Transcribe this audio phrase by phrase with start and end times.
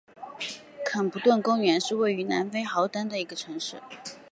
[0.83, 3.79] 肯普顿公园是位于南非豪登省的一个城市。